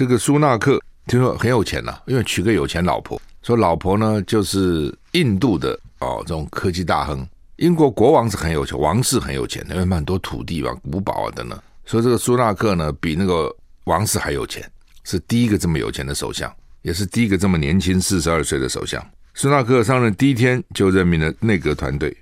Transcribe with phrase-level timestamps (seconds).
[0.00, 7.28] 这个苏纳克听说很有钱呐、啊，因为娶个有钱老婆，说老婆呢就是印度的哦这种科技大亨。
[7.56, 11.60] 英国国王是很有钱，王室很有钱，因为蛮多土地吧、古堡啊等等。
[11.84, 14.66] 所以这个苏纳克呢比那个王室还有钱，
[15.04, 19.06] 是第一个这么有钱的首相，也是第一个这么年轻四十二岁的首相。
[19.34, 22.16] 苏纳克上任第一天就任命了内阁团队。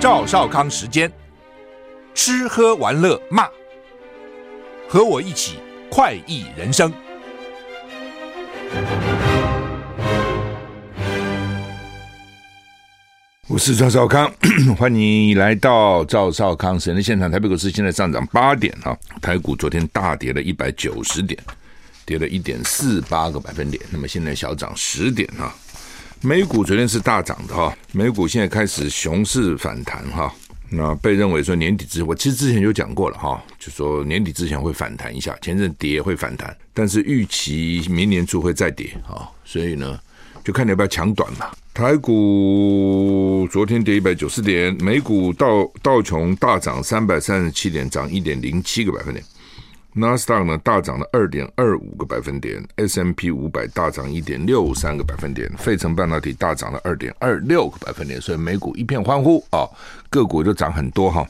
[0.00, 1.10] 赵少康时间，
[2.14, 3.48] 吃喝玩乐骂，
[4.88, 5.56] 和我一起
[5.90, 6.92] 快意人生。
[13.48, 14.32] 我是赵少康，
[14.78, 17.28] 欢迎来到赵少康时间的现场。
[17.28, 21.36] 台北股市现在上涨八点啊，台股昨天大跌了一百九十点，
[22.06, 25.52] 跌了一点四八个百分点，那么现在小涨十点啊。
[26.20, 30.32] 美股昨天是大涨的哈，美股现在开始熊市反弹哈，
[30.68, 39.98] 那被认为说年底之，我其实之前就讲过了哈，就说年底之前会反弹一下，前阵跌会反弹，但是预期明年初会再跌啊，所以呢，
[40.42, 41.46] 就看你要不要抢短嘛。
[41.72, 49.24] 台股昨天跌一百九十点，美股道道琼大涨三百三十七点，涨一点零七个百分点。
[49.94, 59.66] 纳斯达克呢大涨了二点二五个百分点，S M P 五百大涨一点六三个百分点，费城半导体大涨了二点二六个百分点，所以美股一片欢呼啊，
[60.08, 61.26] 个股就涨很多哈。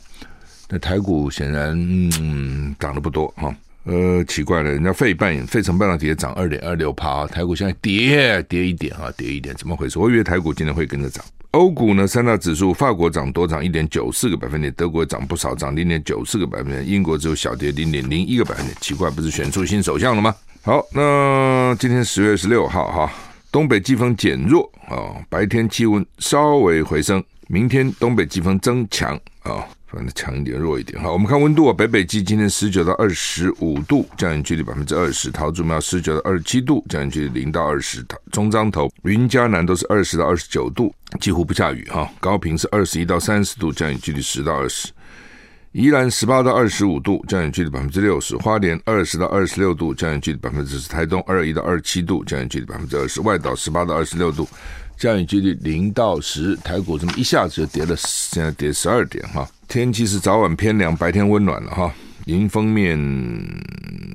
[0.68, 1.74] 那台股显然
[2.20, 9.98] 嗯涨得不多哈，呃奇怪了，人家费半费城半导体也涨二点二六趴，台股现在跌跌一点啊，跌一点，怎么回事？
[9.98, 11.24] 我以为台股今天会跟着涨。
[11.52, 18.76] 欧股呢，三大指数，法国涨多涨一点九四个百分点，德国涨不少，涨零点九四个百分点，英国只有小跌零点零一个百分点。
[18.80, 20.34] 奇怪，不是选出新首相了吗？
[20.62, 23.12] 好，那今天十月十六号哈，
[23.50, 29.66] 东北季风减弱啊，白天气温稍微回升，明天东北季风增强啊。
[29.90, 31.02] 反正强一点，弱一点。
[31.02, 42.06] 好，我们看温度啊，北北基今天十九到二十五度，降雨距离百分之二十；桃竹苗十九到二十七度，降雨距离零到二十；中彰投、云嘉南都是二十到二十九度，几乎不下雨哈。
[42.20, 44.88] 高屏是二十一到三十度，降雨距离十到二十；
[45.72, 54.46] 宜兰十八到二十五度，降雨距离百分之六十；花莲二十到二十六度，降雨距离百分之十；台东二十一到二十七度，降雨距离百分之二十；外岛十八到二十六度，
[54.98, 56.56] 降雨几率零到十。
[56.56, 59.48] 台股这么一下子就跌了，现在跌十二点哈。
[59.68, 61.94] 天气是早晚偏凉，白天温暖了哈。
[62.26, 62.98] 迎风面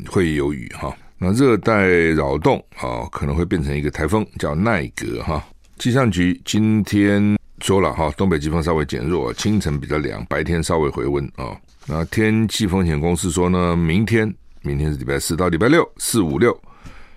[0.08, 0.94] 会有雨哈。
[1.18, 5.42] 那热带扰动啊，可能会变成一个台风，叫奈格哈。
[5.80, 11.56] 气象局今天说了哈，东北季风稍微减弱，清晨比较凉，白天稍微回温啊。
[11.86, 16.54] 那天气风险公司说呢，明天明天是礼拜四到礼拜六，四五六，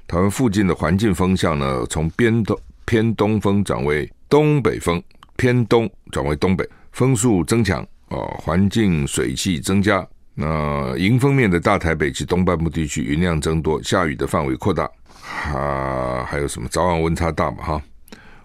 [0.06, 5.02] 台湾附近的环境风向呢，从边东偏东风转为东北风，
[5.36, 7.86] 偏东转为东北，风速增强。
[8.08, 14.88] 哦，环境水汽增加，那迎风面的大台北及东半部地区云量增多，下雨的范围扩大。
[15.20, 16.68] 哈、啊，还有什么？
[16.68, 17.64] 早晚温差大嘛？
[17.64, 17.82] 哈，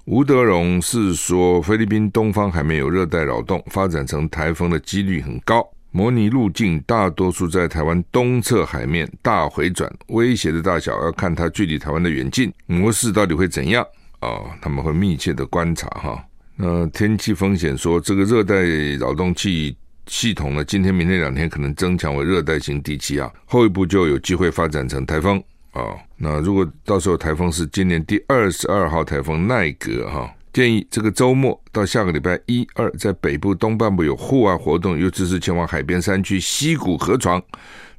[0.05, 5.63] 吴德荣是说，菲律宾东方还没有热带扰动，发展成台风的几率很高。
[5.91, 13.85] 模拟路径大多数在台湾东侧海面，大回转，威胁的大小要看它距离台湾的远近，模式到底会怎样？
[14.21, 16.23] 哦，他们会密切的观察哈。
[16.57, 18.55] 呃，天气风险说，这个热带
[18.99, 25.39] 扰动器系统呢，今天、明天两天可能增强为热带性低气压，后一步就有机会发展成台风
[25.71, 25.99] 啊、哦。
[26.17, 37.41] 那如果到时候台风是今年第二十二号台风奈格哈、建议这个周末到下个礼拜一二，在北部东半部有户外活动，尤其是前往海边、山区、溪谷、河床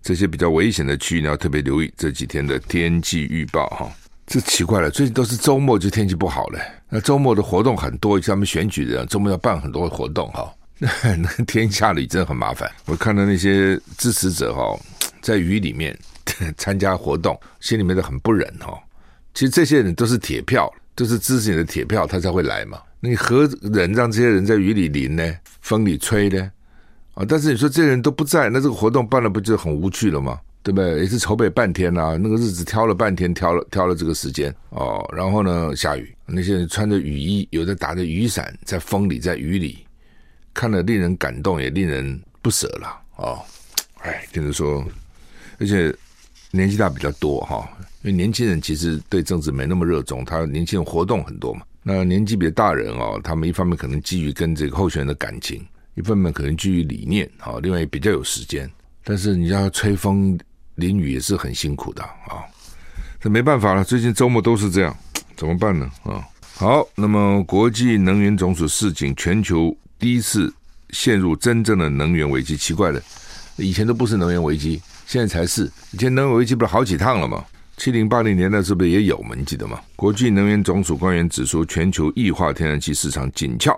[0.03, 3.91] 这些比较危险的区域，你要特别留意这几天的天气预报哈。
[4.33, 6.59] 这奇怪了，最近都是周末就天气不好了。
[6.89, 10.51] 那周末的活动很多，像他们选举人周末要办很多活动哈。
[10.81, 12.71] 那天下雨真的很麻烦。
[12.87, 14.75] 我看到那些支持者哈，
[15.21, 15.95] 在雨里面
[16.57, 18.73] 参加活动，心里面都很不忍哈。
[19.35, 22.81] 其实这些人都是铁票，都是支持你的铁票，他才会来嘛。
[23.01, 25.31] 你何忍让这些人在雨里淋呢？
[25.61, 26.51] 风里吹呢？
[27.13, 27.23] 啊！
[27.29, 30.41] 但是你说这些人都不在，那这个活动办了不就很无趣了吗？
[30.63, 31.01] 对不对？
[31.01, 35.05] 也是筹备半天呐、那个日子挑了半天，挑了挑了这个时间哦。
[35.13, 39.85] 然后呢，下雨，那些人穿着雨衣，有的打着雨伞，在风里，在雨里，
[40.55, 43.41] 看了令人感动，也令人不舍了哦。
[44.03, 44.85] 哎，就是说，
[45.59, 45.93] 而且
[46.53, 47.63] 年纪大比较多哈、哦，
[48.03, 51.63] 因为年轻人其实对政治没那么热衷，他年轻人活动很多嘛。
[51.83, 55.67] 那年纪比较大人哦，他们一方面可能基于跟这个候选人的感情，
[55.97, 58.71] 一方面可能基于理念，好、哦，另外也比较有时间。
[59.03, 60.39] 但是你要吹风。
[60.77, 62.43] 淋雨也是很辛苦的啊，
[63.21, 63.85] 这没办法了。
[63.85, 64.97] 最近周末都是这样，
[65.37, 65.91] 怎么办呢？
[66.05, 66.25] 啊，
[66.55, 70.53] 好，那么国际能源总署示警，全球第一次
[70.91, 72.57] 陷入真正的能源危机。
[72.57, 73.03] 奇怪的，
[73.57, 75.71] 以前都不是能源危机，现在才是。
[75.93, 77.45] 以前能源危机不是好几趟了吗？
[77.79, 79.35] 七零八零年代是不是也有嘛？
[79.37, 79.81] 你记得吗？
[79.97, 83.77] 国际能源总署官员指出，全球液化天然气市场紧俏，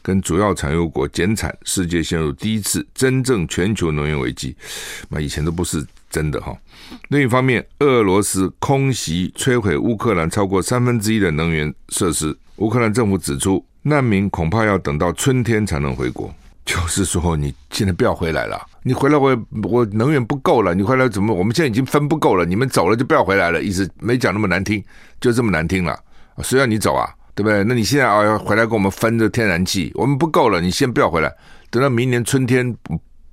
[0.00, 4.56] 跟主要产油国减产，世界陷入第一次真正全球能源危机。
[5.08, 5.84] 那以前都不是
[6.16, 6.56] 真的哈。
[7.08, 12.34] 另一方面，俄罗斯空袭摧毁乌克兰超过三分之一的能源设施。
[12.56, 16.34] 乌克兰政府指出，难民恐怕要等到春天才能回国。
[16.64, 18.58] 就是说，你现在不要回来了。
[18.82, 19.38] 你回来我
[19.70, 21.34] 我能源不够了，你回来怎么？
[21.34, 23.62] 我们现在已经分不够了，你们走了就不要回来了。
[23.62, 24.82] 意思没讲那么难听，
[25.20, 25.98] 就这么难听了。
[26.42, 27.06] 谁让你走啊？
[27.34, 27.62] 对不对？
[27.64, 31.30] 那你现在啊要回来跟我们分这天然气，我们不够了，你先不要回来，
[31.70, 32.74] 等到明年春天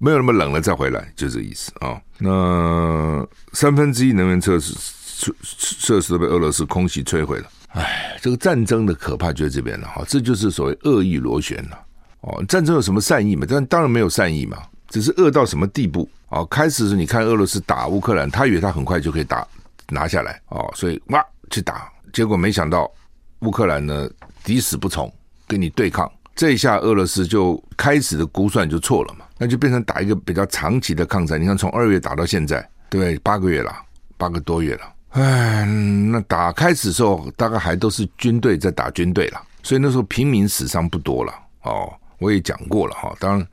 [0.03, 2.01] 没有那么冷了再回来，就这个意思啊、哦。
[2.17, 4.75] 那三分之一能源设施
[5.13, 7.45] 设设施都被俄罗斯空袭摧毁了。
[7.69, 11.79] 哎，这个战争的可怕就在这边了哈，这就是所谓恶意螺旋了。
[12.19, 13.47] 哦，战争有什么善意嘛？
[13.49, 14.57] 但当然没有善意嘛，
[14.89, 16.09] 只是恶到什么地步？
[16.27, 19.47] 哦，开始是你看俄罗斯打乌克兰，他以为他很快就可以打
[19.87, 22.91] 拿下来哦，所以哇去打，结果没想到
[23.39, 24.09] 乌克兰呢
[24.43, 25.09] 抵死不从，
[25.47, 31.39] 跟你对抗，这一下俄罗斯就开始的估算就错了嘛，那就变成打一个比较长期的抗战。
[31.39, 33.19] 你看从二月打到现在，对不对？
[33.19, 33.75] 八个月了，
[34.15, 34.81] 八个多月了。
[35.09, 41.91] 哎，那打开始的时候大概还都是军队在打军队了，所以那时候平民死伤不多了哦。
[42.19, 43.47] 我也讲过了哈，当然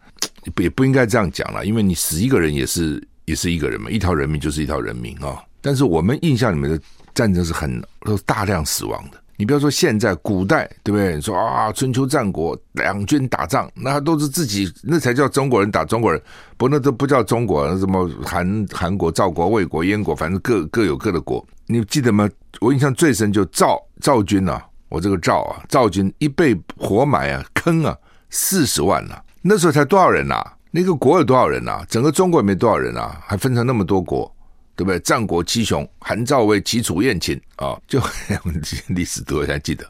[0.58, 5.42] 也不应该这样讲了，因为你死一个人也是也是一个人嘛，一条人命就是一条人命啊。
[5.60, 6.80] 但是我们印象里面的
[7.14, 9.20] 战争是很都是大量死亡的。
[9.40, 11.18] 你不要说现在，古代对不对？
[11.18, 16.20] 说啊，春秋战国两军打仗，那都是自己，那才叫中国人打中国人，
[16.58, 21.42] 不，那都不叫中国，什么韩韩国、赵国、魏国、燕国，反正各各有各的国。
[21.66, 22.28] 你记得吗？
[22.60, 27.96] 我印象最深就赵赵军啊，我这个赵啊，赵军一被活埋啊，坑啊。
[28.28, 30.52] 四十万了，那时候才多少人呐、啊？
[30.70, 31.86] 那个国有多少人呐、啊？
[31.88, 34.30] 整个中国也没多少人啊，还分成那么多国，
[34.80, 34.98] 对不对？
[35.00, 38.00] 战国七雄，韩赵魏齐楚燕秦啊，就
[38.88, 39.86] 历史读我还记得。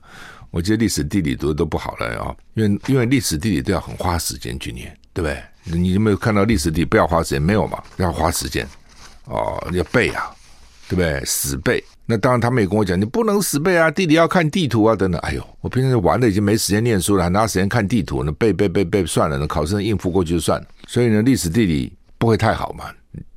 [0.51, 5.41] 我觉得历史地理读的都不好了啊，因为因为历史地理都要很花时间去念，对不对？
[5.63, 7.41] 你有没有看到历史地理不要花时间？
[7.41, 7.81] 没有嘛？
[7.99, 8.67] 要花时间
[9.27, 10.29] 哦，要背啊，
[10.89, 11.25] 对不对？
[11.25, 11.85] 死背。
[12.05, 15.21] 那当然，他们也跟我讲，你不能死背啊，地理要看地图啊，等等。
[15.21, 18.33] 哎呦，我平时玩的已经没时间念书了，还拿时间看地图呢？
[18.33, 20.67] 背背背背算了，那考生应付过去就算了。
[20.89, 22.87] 所以呢，历史地理不会太好嘛？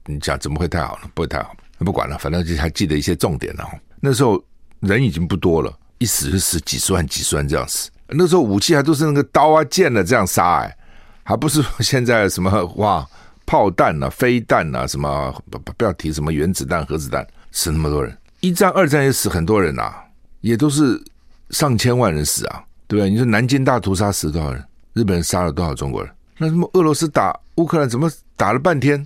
[0.05, 1.09] 你讲怎么会太好呢？
[1.13, 1.55] 不会太好。
[1.79, 3.67] 不管了，反正就还记得一些重点了。
[3.99, 4.41] 那时候
[4.79, 7.89] 人已经不多了，一死就死几十万、几十万这样死。
[8.07, 10.77] 那时候武器还都是那个刀啊、剑的这样杀，哎，
[11.23, 13.05] 还不是现在什么哇
[13.45, 18.15] 炮弹啊、飞弹啊，什么不不要提什么原子弹、核子弹，死那么多人。
[18.39, 20.03] 一战、二战也死很多人呐、啊，
[20.41, 21.01] 也都是
[21.49, 23.09] 上千万人死啊，对不对？
[23.09, 24.63] 你说南京大屠杀死多少人？
[24.93, 26.13] 日本人杀了多少中国人？
[26.37, 29.05] 那什么俄罗斯打乌克兰，怎么打了半天，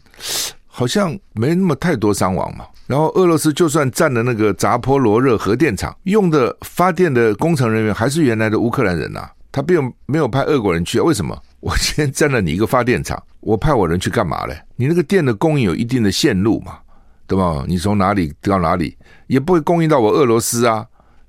[0.78, 2.64] 好像没那么太多伤亡嘛？
[2.86, 11.04] 然后俄罗斯就算占了那个扎波罗热核电厂，用的发电的工程人员还是原来的乌克兰人呐、他并没有派俄国人去啊？
[11.04, 11.36] 为什么？
[11.62, 14.56] 我今天占了你一个发电厂，我派我人去干嘛嘞？
[14.76, 16.78] 你那个电的供应有一定的线路嘛？
[17.26, 17.66] 对吧？
[17.68, 18.96] 你从哪里到哪里
[19.26, 20.86] 也不会供应到我俄罗斯啊，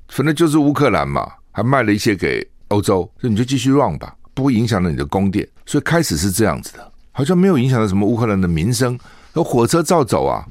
[0.09, 5.49] 反正就是乌克兰嘛，还卖了一些给欧洲，所以你就继续 run 吧，不会影响到你的供电。
[5.65, 8.99] 所以开始是这样子的，好像没有影响到什么乌克兰的民生，
[9.38, 10.45] 而火车照走啊，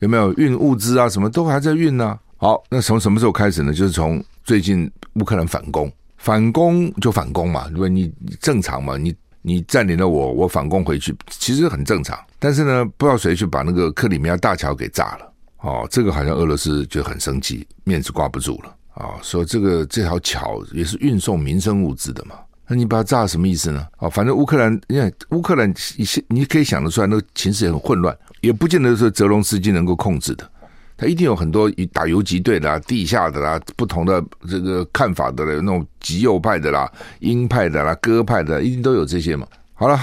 [0.00, 1.08] 有没有运物资啊？
[1.08, 3.72] 什么都还在运呢、好，那从什么时候开始呢？
[3.72, 9.14] 就是从最近乌克兰反攻，反攻就反攻嘛，因为你正常嘛，你。
[9.44, 12.16] 你占领了我，我反攻回去，其实很正常。
[12.38, 15.32] 但是呢，不知道谁去把那个克里米亚大桥给炸了，
[15.62, 22.36] 哦，这个好像俄罗斯就很生气，面子挂不住了啊、哦，说这个这条桥也是运送民生物资的嘛，
[22.68, 23.84] 那你把它炸什么意思呢？
[23.98, 30.46] 哦，反正乌克兰，你看乌克兰，你你可以想得出来，那个情势也很混乱，也不见得是泽龙斯基能够控制的。
[30.94, 36.88] 他一定有很多打游击队的啦、地下的啦、不同的这个看法的那种极右派的啦、
[37.20, 39.44] 鹰派的啦、鸽派的，一定都有这些嘛。
[39.74, 39.98] 好了，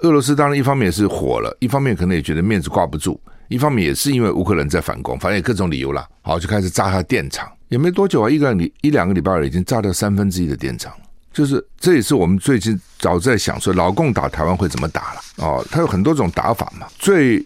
[0.00, 6.06] 俄罗斯当然一方面也是火了，一方面可能也觉得面子挂不住，一方面也是因为乌克兰在反攻，反正也各种理由啦。
[6.22, 10.92] 好，就开始炸他电厂，也没多久啊，一个礼一两个礼拜了，已经炸掉三分之一的电厂。
[11.32, 17.44] 就是这也是我们最近早在想说，老共打台湾会怎么打了哦，他有很多种打法嘛，最。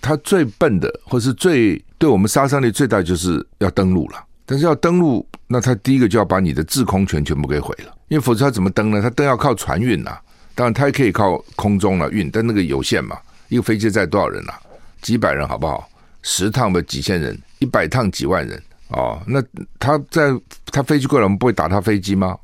[0.00, 4.24] 他最笨的，或是最对我们杀伤力最大，就是要登陆了。
[4.46, 9.00] 但是要登陆，那他第一个就要把你的制空权全部给毁了，因为否则他怎么登呢？
[9.00, 10.20] 他登要靠船运呐、啊，
[10.56, 13.16] 当然他也可以靠空中了运，但那个有限嘛。
[13.48, 14.60] 一个飞机载多少人呐、啊？
[15.02, 15.88] 几百人好不好？
[16.22, 19.20] 十趟的几千人，一百趟几万人哦。
[19.26, 19.42] 那
[19.78, 20.30] 他在
[20.66, 22.36] 他飞机过来，我们不会打他飞机吗？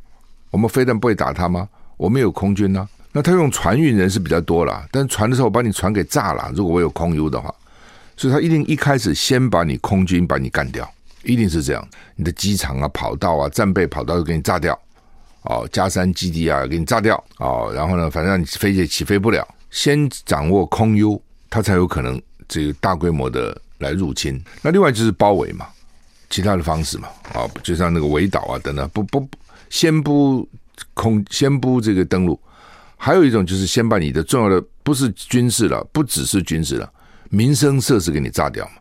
[0.50, 1.68] 我们飞弹不会打他吗？
[1.96, 2.88] 我们有空军呐、啊。
[3.16, 7.48] 那他用船运人是比较多了，但船的时候我把你船给炸了，如果我有空优的话，
[8.14, 10.86] 所以他一定一开始先把你空军把你干掉，
[11.22, 14.78] 一定是这样，你的机场啊、跑道啊、战备跑道都给你炸掉，
[15.44, 21.18] 哦，加山基地啊给你炸掉，哦，然后呢，反正让你飞机起飞不了，先掌握空优，
[21.48, 24.38] 他才有可能这个大规模的来入侵。
[24.60, 25.66] 那另外就是包围嘛，
[26.28, 29.26] 其他的方式嘛，啊、就像那个围岛啊等等，不不，
[29.70, 30.46] 先不
[30.92, 32.38] 空，先不这个登陆。
[32.96, 36.90] 还有一种就是先把你的重要的不是军事了，不只是军事了，
[37.30, 38.72] 民生设施给你炸掉嘛，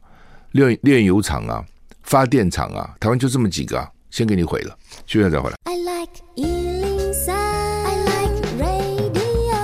[0.53, 1.63] 炼炼油厂啊、
[2.03, 5.55] 发电厂啊，台湾就这么几个啊，先给你毁了，休息再回来。
[5.65, 9.55] I like 103, I like radio。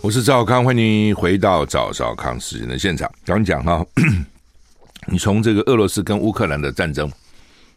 [0.00, 3.08] 我是赵少康，欢迎回到赵少康时间的现场。
[3.24, 3.84] 刚讲哈，
[5.06, 7.10] 你从这个俄罗斯跟乌克兰的战争，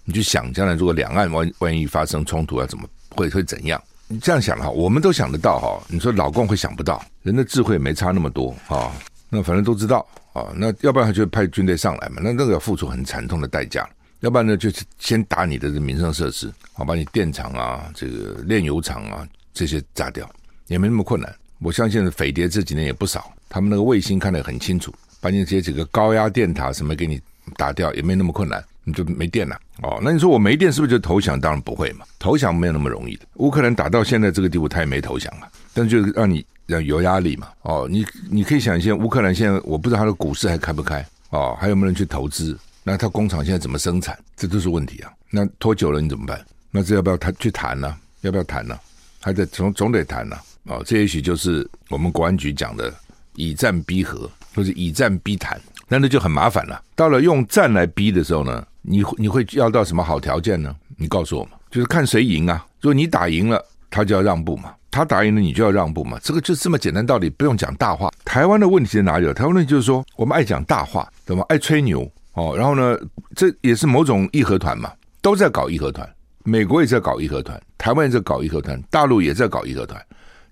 [0.06, 3.80] 你去想将来如果两岸万万一发生冲突，要怎么会会怎样？
[4.08, 5.84] 你这样想哈，我们都想得到哈。
[5.88, 8.92] 你说老共会想不到，人的智慧没差那么多啊。
[9.30, 10.54] 那反正都知道啊。
[10.56, 12.22] 那要不然他就派军队上来嘛。
[12.22, 13.88] 那那个要付出很惨痛的代价。
[14.22, 20.28] 要不然呢，就是先打你的民生设施，好把你电厂啊、这个炼油厂啊这些炸掉，
[20.68, 21.36] 也没那么困难。
[21.60, 27.20] 我相信匪谍这几年也不少，他们那个卫星看得很清楚，把你这几个高压电塔什么给你
[27.58, 28.64] 打掉，也没那么困难。
[28.84, 30.00] 你就没电了哦？
[30.02, 31.40] 那你说我没电是不是就投降？
[31.40, 33.26] 当然不会嘛，投降没有那么容易的。
[33.36, 37.48] 乌克兰打到现在这个地步，他也没投降啊，但就是让你让有压力嘛。
[37.62, 42.58] 哦，你你可以想一下，乌克兰现在我不知道他的股市还开不开哦，还有没有人去投资？
[42.84, 44.18] 那他工厂现在怎么生产？
[44.36, 45.12] 这都是问题啊。
[45.30, 46.40] 那拖久了你怎么办？
[46.72, 47.96] 那这要不要他去谈呢？
[48.22, 48.78] 要不要谈呢？
[49.22, 50.38] 还得总总得谈呢。
[50.66, 52.94] 哦，这也许就是我们国安局讲的
[53.36, 56.82] 以战逼和，或者以战逼谈，那那就很麻烦了。
[56.96, 58.66] 到了用战来逼的时候呢？
[58.88, 60.76] 你你会要到什么好条件呢？
[60.98, 62.66] 你告诉我嘛，就是看谁赢啊。
[62.80, 66.20] 如果你打赢了，他就要让步嘛；他打赢了，你就要让步嘛。
[66.24, 68.12] 这个就这么简单道理，不用讲大话。
[68.24, 69.34] 台湾的问题在哪里？
[69.34, 71.44] 台湾问题就是说，我们爱讲大话，对吗？
[71.50, 72.56] 爱吹牛哦。
[72.56, 72.98] 然后呢，
[73.36, 76.08] 这也是某种义和团嘛，都在搞义和团。
[76.44, 80.00] 美国也在搞义和团，台湾也在搞义和团，大陆也在搞义和团，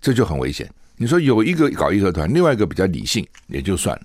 [0.02, 0.68] 这就很危险。
[0.98, 4.04] 你说有一个搞义和团，另外一个比较理性也就算了，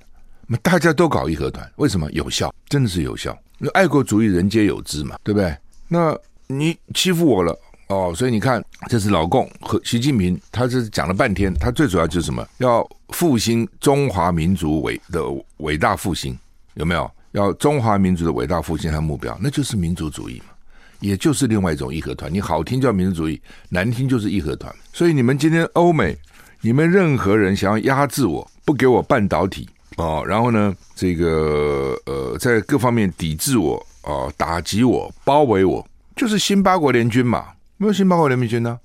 [0.50, 2.11] 那大家都搞义和团，为什么？
[2.12, 3.37] 有效，真的是有效。
[3.59, 5.55] 那爱国主义人皆有之嘛，对不对？
[5.88, 7.55] 那你欺负我了
[7.88, 12.47] 哦，所以你看，这是老共和习近平，他这是讲了半天，他最主要就是什么？
[12.59, 15.23] 要复兴中华民族伟的
[15.59, 16.35] 伟大复兴，
[16.75, 17.11] 有没有？
[17.33, 20.47] 要中华民族的伟大复兴和目标，那就是民族主义嘛，
[21.00, 22.33] 也就是另外一种义和团。
[22.33, 23.38] 你好听叫民族主义，
[23.69, 24.75] 难听就是义和团。
[24.95, 26.17] 所以你们今天欧美，
[26.62, 29.69] 你们任何人想要压制我，不给我半导体。
[29.99, 37.47] 哦，然后呢，这个呃，在各方面抵制我，哦，打击我，包围我，就是新八国联军嘛。
[37.76, 38.78] 没有新八国联军呢，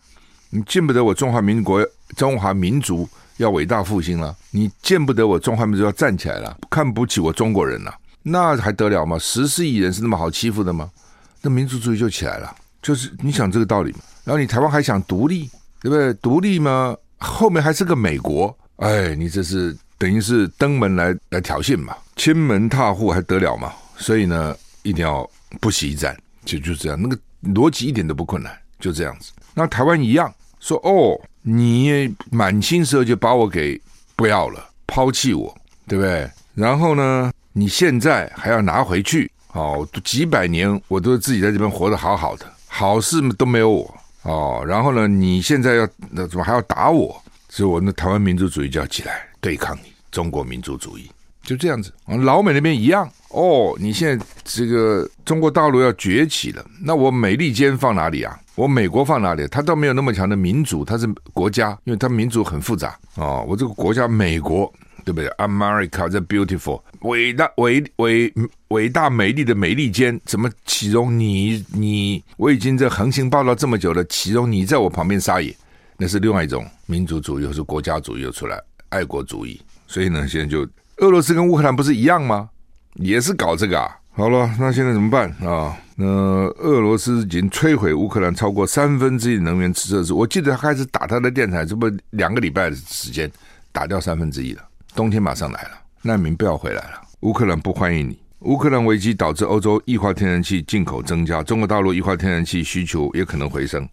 [0.50, 7.94] 你见不得我中华民国、中华民族要伟大复兴了，你见不得我中华民族要站起来了，看不起我中国人了，
[8.24, 9.18] 那还得了吗？
[9.20, 10.90] 十四亿人是那么好欺负的吗？
[11.44, 14.00] 那民族主义就起来了，就是你想这个道理嘛。
[14.24, 15.48] 然后你台湾还想独立，
[15.80, 16.12] 对不对？
[16.16, 19.78] 独立嘛，后面还是个美国，哎，你这是。
[20.04, 23.72] 等于是登门来来挑衅嘛，亲门踏户还得了嘛？
[23.96, 25.26] 所以呢，一定要
[25.62, 27.18] 不惜一战，就就这样，那个
[27.54, 29.32] 逻辑一点都不困难，就这样子。
[29.54, 30.30] 那台湾一样
[30.60, 33.80] 说哦，你满清时候就把我给
[34.18, 35.56] 不要了，抛弃我，
[35.88, 36.30] 对不对？
[36.54, 44.66] 然后呢，你现在还要拿回去，哦，几百年我都自己在这边活得好好的，好事都没有我哦。
[44.68, 47.24] 然后呢，你现在要那怎么还要打我？
[47.48, 49.93] 所以我那台湾民族主义就要起来对抗你。
[50.14, 53.76] 中国民族主义就这样子，老美那边一样哦。
[53.78, 58.40] 你现在这个中国大陆要崛起了，那我美利坚放哪里啊？
[58.56, 59.46] 我美国放哪里？
[59.48, 63.44] 他倒没有那么强的民主，他是国家，因为他民主很复杂哦。
[63.46, 64.72] 我这个国家美国，
[65.04, 68.34] 对不对？America the beautiful，伟大伟伟
[68.70, 72.24] 伟大美丽的美利坚，怎么岂容你你？
[72.38, 75.54] 我已经在横行霸道这么久了，岂容你在我旁边撒野？
[75.98, 79.60] 那是另外一种民族主义，或是国家主义又出来，爱国主义。
[79.94, 82.50] 所以呢，现在就俄罗斯跟乌克兰不是一样吗？
[82.96, 83.96] 也是搞这个啊。
[84.14, 85.78] 好了，那现在怎么办啊？
[85.96, 90.12] 那俄罗斯已经摧毁乌克兰超过三分之一能源设施。
[90.12, 93.32] 我记得他开始打他的电台，这不两个礼拜的时间
[93.72, 94.64] 打掉三分之一了。
[94.96, 95.70] 冬天马上来了，
[96.02, 97.02] 难民不要回来了。
[97.20, 98.18] 乌克兰不欢迎你。
[98.40, 103.88] 乌克兰危机导致欧洲液化天然气进口增加，中国大陆液化天然气需求也可能回升。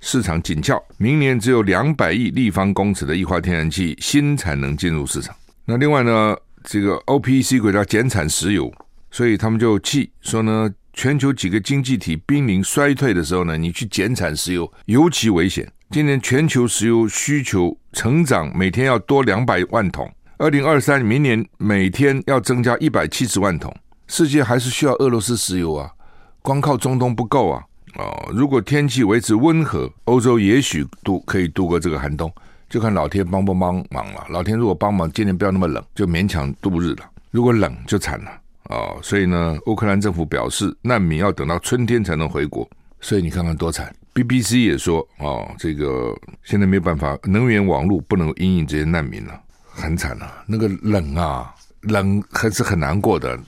[0.00, 5.34] 市场紧俏，明年只有两百亿立方公尺的液化天然气新产能进入市场。
[5.64, 8.72] 那另外呢，这个 OPEC 国家减产石油，
[9.10, 15.70] 所以他们就气说呢，全球几个经济体濒临衰退的时候呢，你去减产石油尤其危险。
[15.90, 23.74] 今年全球石油需求成长每天要多两百万桶，二零二三明年每天要增加一百七十万桶。
[24.06, 25.90] 世界还是需要俄罗斯石油啊，
[26.40, 27.64] 光靠中东不够啊。
[27.96, 32.32] 哦，如果天气维持温和，欧洲也许度可以度过这个寒冬，
[32.68, 34.26] 就看老天帮不帮忙了。
[34.28, 37.10] 老天如果帮忙，今年不要那么冷，就勉强度日了。
[37.30, 38.30] 如果冷就惨了。
[38.64, 42.68] 哦，所以呢，乌克兰政府表示，难民要等到春天才能回国。
[43.00, 43.94] 所以你看看多惨。
[44.12, 50.44] BBC 也说，哦，这个现在没有办法，能源网络不能因应这些难民了，很惨啊。
[50.46, 53.38] 那个冷啊，冷还是很难过的。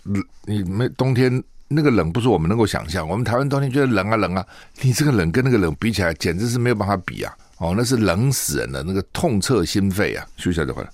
[0.46, 3.08] 你没冬天那个冷，不是我们能够想象。
[3.08, 4.44] 我们台湾冬天觉得冷啊冷啊，
[4.82, 7.32] 你这个冷跟那个冷比起来，简直是没有办法比啊。
[7.58, 10.26] 哦，那是冷死人的，那个痛彻心扉啊。
[10.36, 10.90] 休息一下就回来。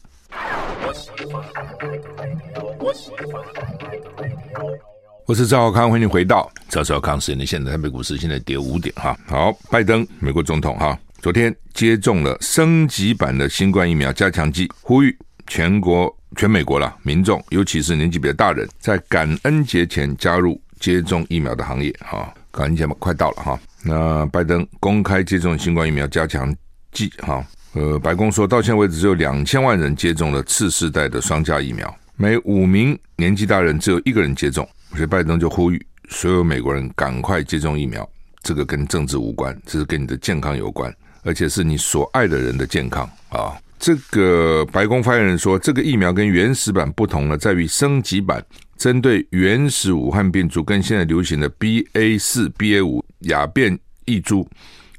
[5.25, 9.17] 我是赵少康，欢迎回到赵少康时间的现在，台北股市现在跌五点哈。
[9.27, 15.17] 好，拜登美国总统哈，昨天接种了升级版的新冠疫苗加强剂，呼吁
[15.47, 22.33] 全国全美国了民众，尤其是年纪比较大人，在感恩节前加入接种疫苗的行业哈。
[22.53, 23.59] 感恩节嘛，快到了哈。
[23.83, 26.55] 那拜登公开接种新冠疫苗加强
[26.93, 34.67] 剂哈，呃，白宫说到现在为止只有两千万人接种了次世代的双价疫苗，每五名年纪大人只有一个人接种。
[34.93, 38.09] 所以拜登就呼吁所有美国人赶快接种疫苗，
[38.45, 43.59] 这个跟政治无关，这是跟你的健康有关，而且是你所爱的人的健康啊。
[43.79, 48.43] 这个白宫发言人说，这个疫苗跟原始版不同呢，在于升级版
[48.77, 54.49] 针对原始武汉变株跟现在流行的 BA 四、BA 五亚变异株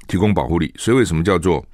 [0.06, 0.74] 提供保护力。
[0.76, 1.64] 所以为什么叫做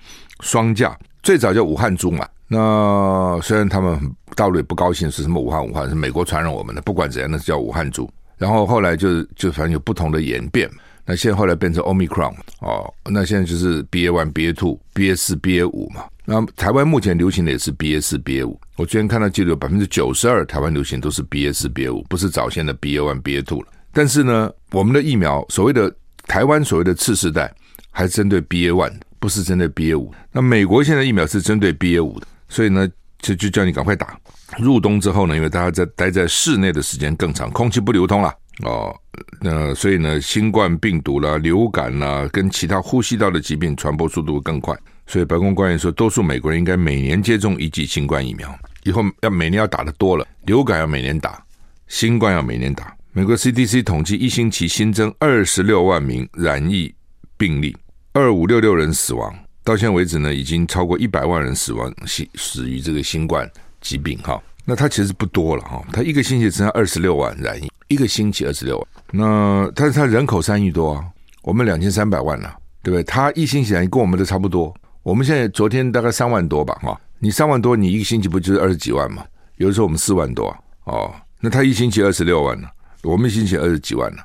[0.40, 0.96] 双价？
[1.22, 2.28] 最早叫武汉株嘛。
[2.46, 3.98] 那虽然他们
[4.36, 8.08] 大陆也不高兴是什么武汉武汉是美国传染我们的，不管怎样，那是叫武汉株。
[8.36, 10.70] 然后后来就就反正有不同的演变。
[11.06, 16.04] 那现在后来变成 Omicron 哦，那现在就是 BA one、BA two、BA 四、BA 五嘛。
[16.24, 18.58] 那台湾目前流行的也是 BA 四、BA 五。
[18.76, 23.68] 我昨天看到记录百分之九十二台湾流行都是 BA 四、BA 五，不是早先的 BA one、BA two 了。
[23.92, 25.94] 但是呢，我们的疫苗所谓的
[26.26, 27.52] 台湾所谓的次世代，
[27.90, 30.12] 还是针对 BA one，不是针对 BA 五。
[30.32, 32.26] 那美国现在疫苗是针对 BA 五的。
[32.48, 32.88] 所以呢，
[33.18, 34.18] 就就叫你赶快打。
[34.58, 38.94] 入冬之后呢，因为大家在待在室内的时间更长，空气不流通了哦。
[39.40, 44.76] 那所以呢，新冠病毒啦、流感啦，跟其他呼吸道的疾病传播速度更快。
[45.06, 50.26] 所以白宫官员说，多数美国人应该每年接种一剂新冠疫苗，以后要每年要打的多了。
[50.46, 51.44] 流感要每年打，
[51.88, 52.96] 新冠要每年打。
[53.12, 56.92] 美国 CDC 统计，一星期新增二十六万名染疫
[57.36, 57.76] 病例，
[58.12, 59.32] 二五六六人死亡。
[59.62, 63.48] 到现在为止呢，已经超过一百万人死亡，死死于这个新冠
[63.80, 64.42] 疾病哈。
[64.64, 68.86] 那它其实不多了哈，它一个星期只剩二十六万染疫，一个星期二十六万。
[69.10, 71.04] 那但是它人口三亿多啊，
[71.42, 73.02] 我们两千三百万了，对不对？
[73.04, 74.74] 它一星期染跟我们的差不多。
[75.02, 79.22] 我们现在昨天大概三万多吧哈，你三万多，你一个星期不就是二十几万嘛？
[79.56, 82.66] 有的时候我们四万多哦，那他一星期二十六万呢，
[83.02, 84.22] 我们一星期二十几万呢，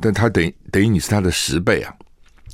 [0.00, 1.94] 但他等等于你是他的十倍啊，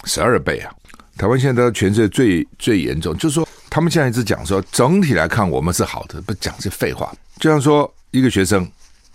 [0.04, 0.74] 十二倍啊。
[1.16, 7.14] 台湾现在都全世界最最严重，就是说，他们现在一直讲说，整体来看我们是好的，不讲这废话。
[7.38, 8.64] 就像说一个学生，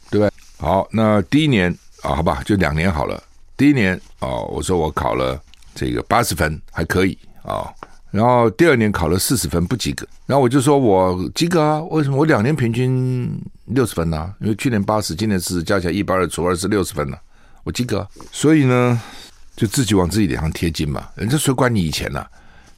[0.10, 0.32] 对不对？
[0.58, 1.70] 好，那第一年
[2.02, 3.22] 啊、好吧，就两年好了。
[3.58, 5.38] 第一年哦，我说我考了
[5.76, 7.70] 这个八十分，还可以啊、
[8.10, 10.08] 然后第二年考了四十分，不及格。
[10.26, 12.16] 然后我就说我及格啊，为什么？
[12.16, 13.30] 我两年平均
[13.66, 17.22] 六十分呢、因为去年八十，今年四十，加起来一百二除二是六十分了、啊，
[17.66, 18.08] 我及格。
[18.32, 19.02] 所以呢。
[19.58, 22.26] 就自己往自己脸上贴金嘛，人家谁管你以前呢、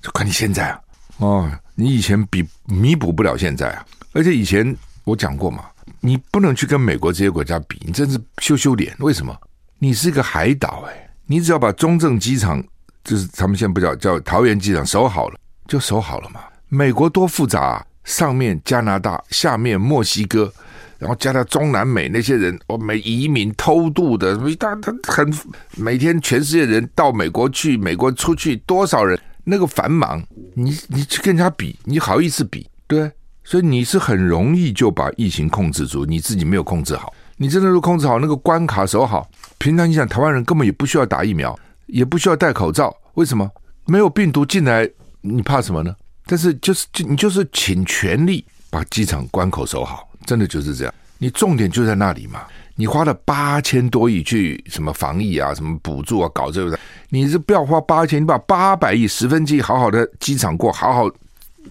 [0.02, 0.82] 就管你现在啊！
[1.20, 3.86] 哦，你以前比弥补不了现在啊！
[4.14, 5.66] 而且以前我讲过嘛，
[6.00, 8.96] 你不能去跟美国这些国家比，你真是羞羞脸。
[9.00, 9.36] 为什么？
[9.78, 12.64] 你是个海岛哎，你只要把中正机场，
[13.04, 16.40] 就是他们现在不叫叫桃园机场守好了，就守好了嘛。
[16.70, 20.52] 美国多复杂啊，上面加拿大，下面墨西哥。
[20.98, 25.32] 然后加到中南美那些人，哦，美移民偷渡的，他他很
[25.76, 30.22] 每天全世界人到美国去，美国出去多少人，那个繁忙，
[30.56, 32.68] 你你去跟人家比，你好意思比？
[32.88, 33.10] 对，
[33.44, 39.30] 所以你是很容易就把疫情控制住，你自己没有控制好，你真的是控制好那个关卡守好。
[39.58, 43.50] 平常你想，台湾人根本也不需要打疫苗，也不需要戴口罩，为什么？
[43.86, 44.90] 没有病毒进来，
[45.22, 45.96] 你怕什么呢？
[46.26, 50.10] 但是就是就你就是请全力把机场关口守好。
[50.26, 52.42] 真的就是这样，你重点就在那里嘛。
[52.76, 56.78] 你花了八千多亿去什么防疫啊，什么补助啊，搞这个，
[57.10, 61.10] 你是不要花八千，你把八百亿十分之一好好的机场过好好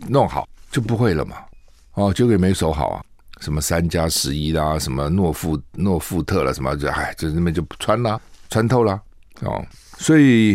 [0.08, 1.36] 弄好就不会了嘛。
[1.94, 3.02] 哦，结果也没守好啊，
[3.40, 8.98] 什么三加十一啦，什么诺富诺富特了，什么就哎，就那边就穿啦，穿透了
[9.42, 9.64] 哦。
[9.98, 10.54] 所以，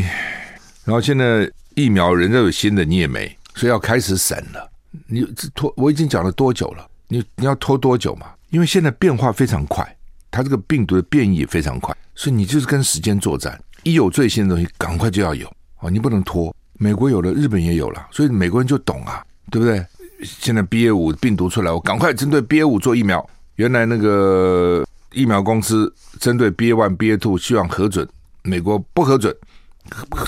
[0.83, 4.69] 然后现在疫苗人家有新的，你也没，所以要开始审了。
[5.05, 6.85] 你这拖我已经讲了多久了？
[7.07, 8.31] 你你要拖多久嘛？
[8.49, 9.95] 因为现在变化非常快，
[10.31, 13.59] 它这个病毒的变异也非常快，所以你就是跟时间作战。
[13.83, 15.89] 一有最新的东西，赶快就要有啊！
[15.89, 16.53] 你不能拖。
[16.73, 19.85] 美国有了，日本也有了，所以美国人就懂啊，对不对？
[20.21, 23.27] 现在 BA 五病毒出来，我赶快针对 BA 五做疫苗。
[23.55, 28.07] 原来那个疫苗公司针对 BA one、BA two 希望核准，
[28.43, 29.35] 美国不核准，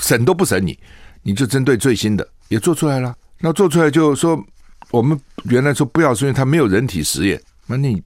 [0.00, 0.78] 审都不审你，
[1.22, 3.14] 你就针对最新的也做出来了。
[3.38, 4.42] 那做出来就说，
[4.90, 7.40] 我们原来说不要，是因为它没有人体实验。
[7.66, 8.02] 那你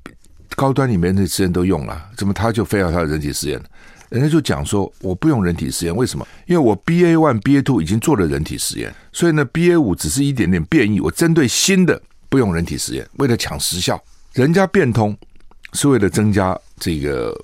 [0.57, 3.67] 高端里面的实验都用了，怎么他就非要他的人体实验呢？
[4.09, 6.27] 人家就讲说，我不用人体实验，为什么？
[6.47, 14.01] 因为我 BA one、BA two 已经做了人体实验，所以呢，BA 五只是一点点变异，我针对新的不用人体实验，为了抢时效。
[14.33, 15.17] 人家变通
[15.73, 17.37] 是为了增加这个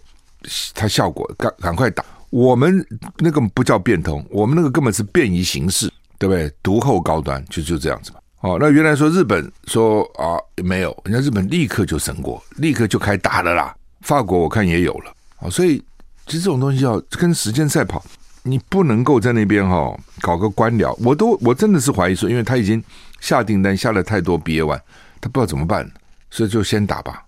[0.73, 2.05] 它效果，赶赶快打。
[2.31, 2.87] 我们
[3.19, 6.51] 那个不叫变通，我们那个根本是变异形式，对不对？
[6.63, 8.19] 独后高端就就这样子嘛。
[8.43, 13.75] 哦，那原来说日本说啊没有，人家日本立刻就审过，立刻就开打了啦。
[14.03, 15.83] 法国我看也有了啊，所以。
[16.25, 18.03] 其实这种东西要跟时间赛跑，
[18.45, 20.95] 你不能够在那边哈、哦、搞个官僚。
[21.03, 22.83] 我都我真的是怀疑说，因为他已经
[23.21, 24.81] 下订单下了太多 BA one，
[25.21, 25.91] 他不知道怎么办，
[26.31, 27.25] 所以就先打吧。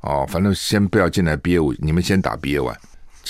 [0.00, 2.74] 哦，反正先不要进来 BA 五，你们先打 BA one，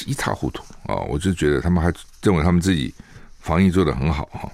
[0.07, 1.07] 一塌糊涂啊、哦！
[1.11, 2.94] 我就觉得他们还认为他们自己
[3.40, 4.48] 防疫做得很好哈。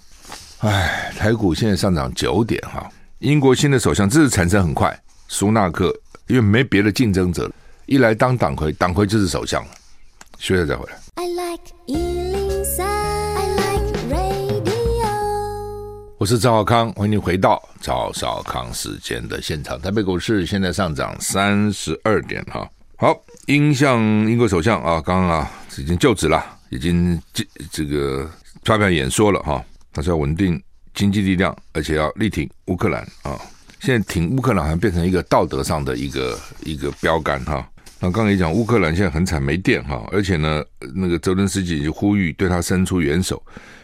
[0.64, 2.90] 哎，台股现在上涨九点哈。
[3.18, 4.98] 英国新的首相这是产生很快，
[5.28, 5.94] 苏纳克
[6.26, 7.50] 因为没别的竞争者，
[7.84, 9.70] 一来当党魁，党魁就是首相了。
[10.38, 10.96] 学了再回来。
[11.16, 15.06] I like 103, I like radio。
[16.16, 19.78] 我是赵少康，欢迎你回到赵少康时间的现场。
[19.78, 22.66] 台北股市现在上涨三十二点哈。
[22.96, 23.14] 好，
[23.48, 28.26] 英向英国首相啊，刚刚啊已经就职了，已经这这个
[28.64, 29.62] 发表演说了哈。
[29.94, 30.60] 他说要稳定
[30.92, 33.40] 经济力量，而且要力挺乌克兰啊。
[33.80, 37.66] 现在挺乌克兰好像变成一个道德上的一个一个标杆哈。
[38.00, 40.62] 那刚才也讲，乌克兰现在很惨，没电哈，而且呢，
[40.94, 43.40] 那个泽伦斯基就呼吁对他伸出援手。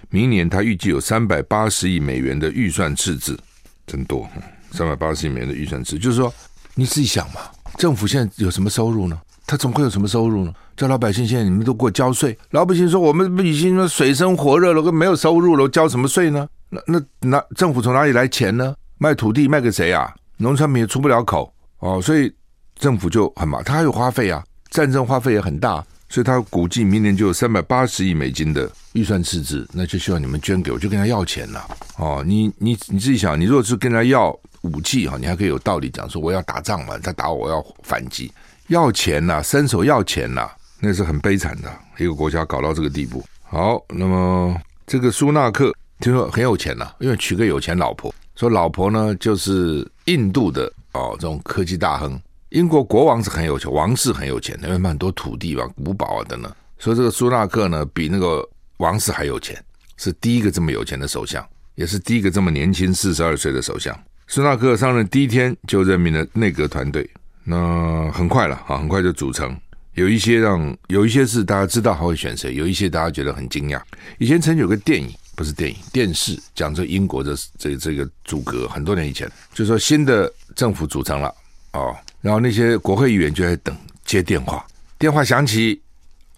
[0.08, 3.38] 明年他预计有三百八十亿美元的预算赤字，
[3.86, 4.28] 真多，
[4.72, 6.34] 三百八十亿美元的预算赤字，就是说
[6.74, 7.40] 你自己想嘛，
[7.78, 9.20] 政府现在有什么收入呢？
[9.46, 10.52] 他怎么会有什么收入呢？
[10.80, 16.48] 叫老百姓现在你们都给我交税，老百姓说我们已经说水深火热了，没有收入了，交什么税呢？
[16.70, 18.74] 那那那政府从哪里来钱呢？
[18.96, 20.10] 卖土地卖给谁啊？
[20.38, 22.32] 农产品也出不了口哦，所以。
[22.76, 31.62] 政府就很忙，他还有花费啊，战争花费也很大，所以他估计明年就有三百八十亿美金的预算赤字，那就需要你们捐给我，就跟他要钱了。
[31.98, 38.32] 哦，你你你自己想，你如果是跟他要武器哈，你还可以有道理讲说我要打仗嘛，他打我，要反击，
[38.68, 43.24] 要钱呐、伸手要钱呐、那是很悲惨的一个国家搞到这个地步。
[43.42, 52.18] 好，那么这个苏纳克听说很有钱呐、因为娶个有钱老婆，说老婆呢就是印度的哦这种科技大亨。
[52.48, 56.52] 英国国王是很有钱，王室很有钱，因为很多土地吧、古堡啊等等。
[56.78, 59.62] 所以这个苏纳克呢，比那个王室还有钱，
[59.96, 63.96] 是第一个这么有钱的首相，也是第一个这么年轻四十二岁的首相。
[64.26, 67.08] 苏纳克上任第一天就任命了内阁团队，
[67.44, 69.56] 那很快了啊，很快就组成。
[70.00, 73.78] 有一些让有一些是大家知道他会选谁，有一些大家觉得很惊讶。
[74.16, 81.34] 以前曾有个电影，不是电影，电视讲这英国的这这个组阁，很多年以前就说新的政府组成了
[81.72, 81.94] 哦。
[82.22, 84.66] 然后那些国会议员就在等接电话，
[84.98, 85.78] 电话响起，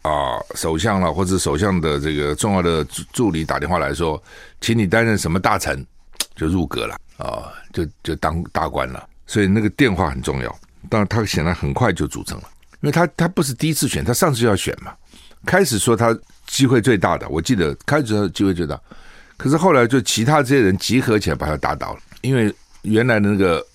[0.02, 4.20] 啊，首相了或者首相的这个重要的助助理打电话来说，
[4.60, 5.86] 请你担任什么大臣，
[6.34, 9.08] 就入阁了啊，就就当大官了。
[9.24, 10.58] 所以那个电话很重要。
[10.90, 12.44] 当然他显然很快就组成了，
[12.82, 14.92] 因为他他不是第一次选，他上次就要选嘛。
[15.46, 16.16] 开始说他
[16.46, 18.78] 机会最大的，我记得开始说他机会最大，
[19.36, 23.66] 可是后来就其他这些人集合起来把他打倒了，因为原来的那个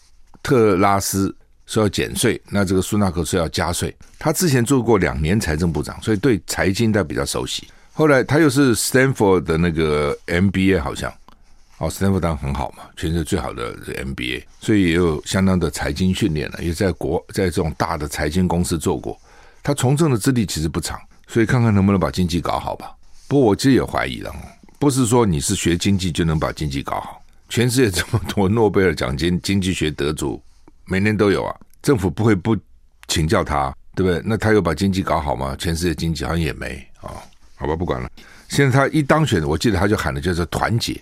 [0.44, 1.36] 特拉斯。
[1.70, 3.94] 说要减税，那这个苏纳克说要加税。
[4.18, 7.68] 他之前做过两年财政部长，所以对财经他比较熟悉。
[7.92, 11.14] 后来他又是 Stanford 的那个 MBA，好像
[11.80, 19.20] 哦斯坦福当然很好嘛，全世界最好的 MBA，所以也有相当的财经训练了，也在国在这种大的财经公司做过。
[19.62, 22.96] 他从政的资历其实不长，所以看看能不能把经济搞好吧。
[23.28, 24.34] 不过我其实也怀疑了，
[24.80, 27.22] 不是说你是学经济就能把经济搞好。
[27.50, 30.42] 全世界这么多诺贝尔奖金 经济学得主。
[30.86, 32.58] 每年都有啊，政府不会不
[33.08, 34.22] 请教他，对不对？
[34.26, 35.56] 那他有把经济搞好吗？
[35.60, 37.12] 全世界经济好像也没啊、
[37.56, 38.10] 好吧，不管了。
[38.48, 41.00] 现在他一当选，我记得他就喊的就是团结，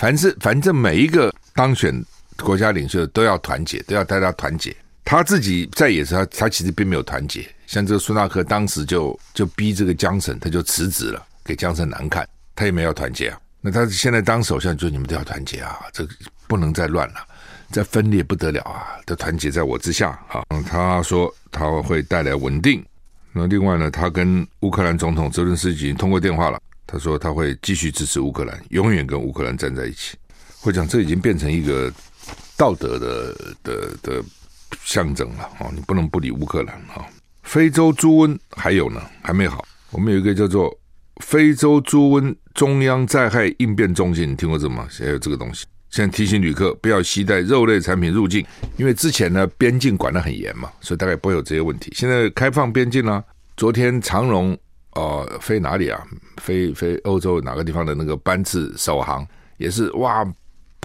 [0.00, 2.02] 凡是反正每一个当选
[2.38, 4.74] 国家领袖都要团结，都要大家团结。
[5.04, 7.46] 他自己在也是他，他其实并没有团结。
[7.66, 13.38] 像这个苏纳克当时就就逼这个江省，他就辞职了，给江省难看，他也没有团结啊。
[13.60, 16.14] 那他现在当首相，就你们都要团结啊，这个
[16.48, 17.16] 不能再乱了。
[17.70, 20.42] 这分裂不得了啊，都团结在我之下啊。
[20.66, 22.82] 他说他会带来稳定。
[23.34, 26.58] 那另外呢，他跟乌克兰总统泽伦斯基已经通过电话了。
[26.90, 30.16] 他说他会继续支持乌克兰，永远跟乌克兰站在一起。
[30.60, 31.92] 会讲这已经变成一个
[32.56, 34.24] 道德的的的
[34.84, 35.70] 象征了啊！
[35.74, 37.06] 你不能不理乌克兰啊。
[37.44, 39.64] 非洲猪瘟还有呢，还没好。
[39.90, 40.76] 我们有一个叫做
[41.22, 44.86] 非洲猪瘟中央灾害应变中心，你听过这吗？
[44.90, 45.64] 现在有这个东西。
[45.90, 48.44] 现在提醒旅客不要携带肉类产品入境，
[48.76, 51.92] 因为之前呢边境管得很严嘛，所以大概不会有这些问题。
[51.96, 53.24] 现在开放边境了，
[53.56, 54.56] 昨天长荣
[54.92, 56.02] 哦、呃、飞哪里啊？
[56.38, 59.26] 飞飞欧洲哪个地方的那个班次首航
[59.58, 60.26] 也是哇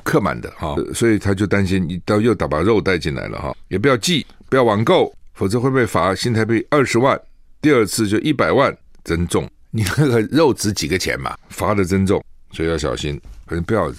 [0.03, 7.19] 客满的哈，所以他就担心你到又打把肉带进来了哈，也不要寄，不要网购，否则会被罚新台币二十万，
[7.61, 9.49] 第二次就一百万，增重。
[9.71, 11.35] 你那个肉值几个钱嘛？
[11.49, 13.91] 罚的增重，所以要小心，可能不要。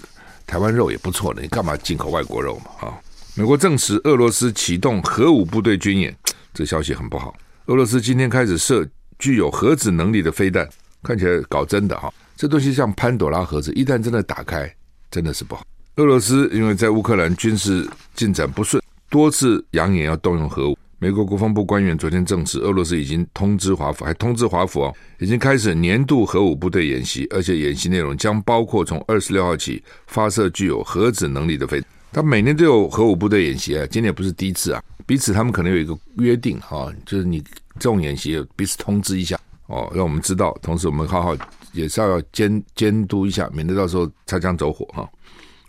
[0.49, 2.87] 台湾肉也不错的，你干嘛进口外国肉嘛？
[2.87, 2.95] 啊，
[3.35, 6.17] 美国证实俄罗斯启动核武部队军演，
[6.55, 7.35] 这消息很不好。
[7.65, 8.87] 俄罗斯今天开始射
[9.19, 10.69] 具有核子能力的飞弹，
[11.03, 12.13] 看起来搞真的哈。
[12.37, 14.71] 这东西像潘朵拉盒子，一旦真的打开，
[15.11, 15.65] 真的是不好。
[15.97, 20.77] 俄罗斯因为在乌克兰军事进展不顺，多次扬言要动用核武。
[20.99, 31.83] 美国国防部官员昨天证实，俄罗斯已经通知华府，还通知华府哦，已经开始年度核武部队演习，而且演习内容将包括从二十六号起发射具有核子能力的飞。
[32.13, 34.83] 他每年都有核武部队演习啊，今年不是第一次啊。
[35.07, 37.45] 彼此他们可能有一个约定哈，就是你
[37.79, 40.57] 这种演习彼此通知一下哦，让我们知道。
[40.63, 41.37] 同时，我们好好
[41.73, 45.09] 也是要监监督一下，免得到时候擦枪走火哈，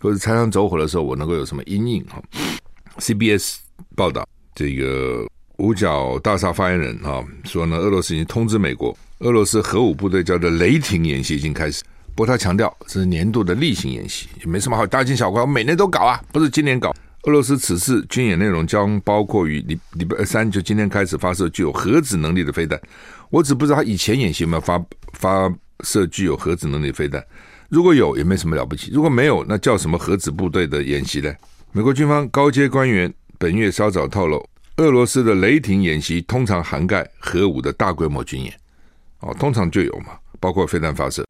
[0.00, 2.22] 或者擦枪走火的时候，我能够有什么阴影哈。
[2.98, 3.56] CBS
[3.94, 4.26] 报道。
[4.54, 5.24] 这个
[5.58, 11.84] 五角大厦发言人啊说呢，俄罗斯已经通知美国，俄罗斯核武部队叫做雷霆演习已经开始。
[12.16, 16.92] 不过他强调这是年度的例行演习，也没什么好大惊小怪，我每年都搞啊，不是今年搞。
[17.24, 22.80] 俄罗斯此次军演内容将包括于礼礼拜三就今天开始发射具有核子能力的飞弹。
[23.30, 24.82] 我只不知道他以前演习有没有发
[25.14, 25.52] 发
[25.84, 27.24] 射具有核子能力飞弹。
[27.68, 31.34] 如果有，也没什么了不起；如果没有，那叫什么核子部队的演习呢？
[31.72, 33.12] 美国军方高阶官员。
[33.40, 34.44] 本月稍早透露，
[34.78, 38.52] 俄罗斯的雷霆演习通常涵盖核武的大规模军演，
[39.20, 41.24] 哦，通常就有嘛，包括飞弹发射。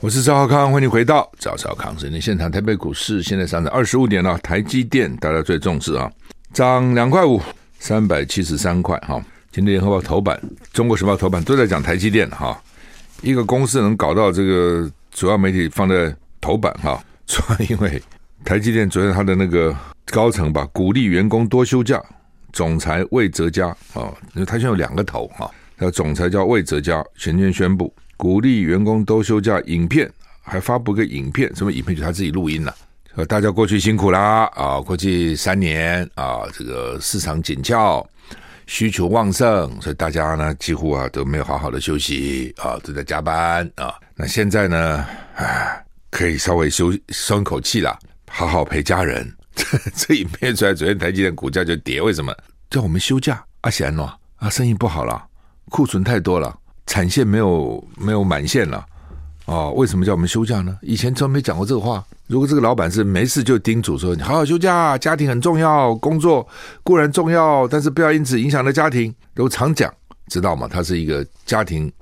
[0.00, 2.50] 我是赵浩康，欢迎回到赵少康时间现场。
[2.50, 6.10] 台北股市现在上涨二十五点了，台积电大家最重视啊，
[6.52, 7.40] 涨两块五，
[7.78, 9.20] 三百七十三块哈。
[9.50, 10.38] 今天联合报头版、
[10.72, 12.62] 中国时报头版都在讲台积电哈，
[13.22, 16.14] 一个公司能搞到这个主要媒体放在。
[16.38, 18.00] 头版哈， 主要因为
[18.44, 19.74] 台积电昨天他的那个
[20.12, 22.00] 高层吧，鼓励员工多休假，
[22.52, 30.10] 总裁魏哲家啊，因为他现在有两个头哈，那总裁叫魏哲家，前天宣布鼓励员工都休假，影片
[30.42, 31.96] 还发布个影片，什么影片？
[31.96, 32.74] 就他自己录音了，
[33.14, 38.06] 说大家过去辛苦啦啊，过去三年啊，这个市场紧俏，
[38.66, 45.82] 需求旺盛，所以大家呢几乎啊都没有好好的休息啊，都在加班啊，那现在呢，唉。
[46.08, 47.98] 可以稍微休松口气了，
[48.30, 49.30] 好好陪家人。
[49.54, 52.34] 这 这影片出来，昨天台积电股价就跌，为什么？
[52.70, 53.44] 叫我们休假？
[53.62, 55.22] 阿贤诺，啊，生意不好了，
[55.68, 58.84] 库存太多了，产线没有没有满线了。
[59.46, 60.76] 哦，为什么叫我们休假呢？
[60.82, 62.04] 以前从来没讲过这个话。
[62.26, 66.46] 如果这个老板是没事就叮嘱说，你好好休假，家庭很重要，工作
[66.82, 69.14] 固然重要，但是不要因此影响了家庭。
[69.34, 69.92] 都常讲，
[70.28, 70.66] 知道吗？
[70.68, 71.92] 他是一个家庭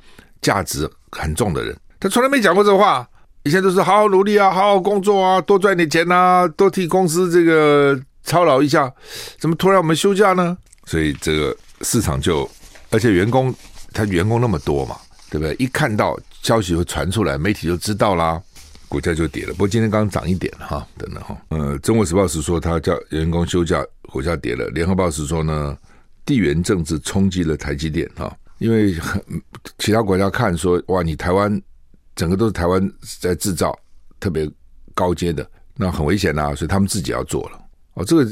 [0.40, 3.06] 价值很重的人，他从来没讲过这个话。
[3.42, 8.90] 以前都是好好努力啊，好好工作啊，多赚点钱啊，多替公司这个操劳一下。
[9.38, 10.56] 怎么突然我们休假呢？
[10.86, 12.48] 所以这个市场就，
[12.90, 13.54] 而且员工
[13.94, 14.96] 他员工那么多嘛，
[15.30, 15.54] 对不对？
[15.58, 18.42] 一看到消息会传出来，媒体就知道啦，
[18.88, 19.52] 股价就跌了。
[19.52, 21.34] 不过今天刚涨一点哈，等等哈。
[21.48, 24.68] 呃，中国时报是说他叫员工休假，股价跌了。
[24.70, 25.78] 联合报是说呢，
[26.26, 29.22] 地缘政治冲击了台积电哈，因为很
[29.78, 31.62] 其他国家看说哇，你台湾。
[32.16, 33.76] 整个都是台湾在制造，
[34.20, 34.48] 特别
[34.94, 37.60] 高阶的，那很危险呐、所以他们自己要做了。
[37.94, 38.28] 哦，这个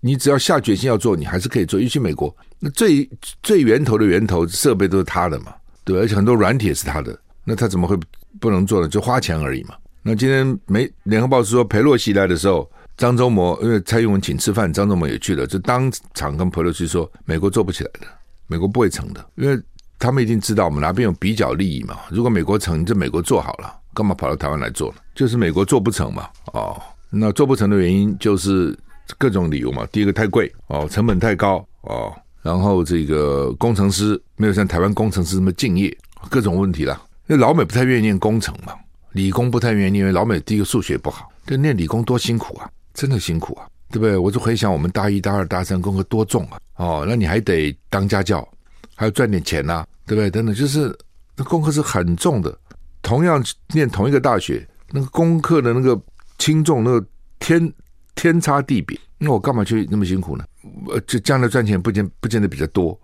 [0.00, 1.80] 你只要下决心要做，你还是可以做。
[1.80, 3.08] 尤其美国，那最
[3.42, 7.98] 最源头的源头设备都是他的嘛，对，而且很多软体也是他的，那他怎么会
[8.40, 8.88] 不能做呢？
[8.88, 9.74] 就花钱而已嘛。
[10.02, 18.06] 那今天没联合报是说，裴洛西来的时候，张忠谋因为蔡英文请吃饭，张忠谋也去了，就当场跟裴洛西说，美国做不起来的，
[18.46, 19.60] 美国不会成的，因为。
[19.98, 21.96] 他们一定知道我们哪边有比较利益嘛？
[22.10, 24.96] 如果美国成，这美国做好了，干嘛跑到台湾来做呢？
[25.14, 26.28] 就是美国做不成嘛。
[26.46, 26.76] 哦，
[27.08, 28.76] 那做不成的原因就是
[29.18, 29.86] 各种理由嘛。
[29.92, 35.96] 第一个太贵哦，成本太高哦，然后这个工程师没有像台湾工程师这么敬业，
[36.28, 37.00] 各种问题啦。
[37.26, 38.74] 那老美不太愿意念工程嘛，
[39.12, 44.16] 理工不太愿意念，因为老美第一个数学不好，这念理工多辛苦啊，真的辛苦啊，对不对？
[44.16, 48.46] 我就回想我们大一、大二、大三功课多重啊，哦，那你还得当家教，
[48.94, 50.30] 还要赚点钱呐、对不对？
[50.30, 50.96] 等等，就是
[51.36, 52.56] 那功课是很重的。
[53.02, 56.00] 同样念同一个大学，那个功课的那个
[56.38, 57.06] 轻重，那个
[57.40, 57.72] 天
[58.14, 58.98] 天差地别。
[59.18, 60.44] 那我干嘛去那么辛苦呢？
[60.88, 62.98] 呃，就将来赚钱不见不见得比较多。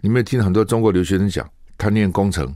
[0.00, 2.54] 你没有听很多中国留学生讲，他念工程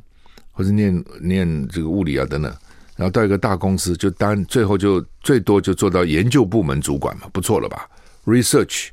[0.53, 2.53] 或者念念这个物理啊等等，
[2.97, 7.89] 然后到一个大公司就当最后就最多就做到研究部门主管嘛，不错了吧
[8.25, 8.91] ？Research，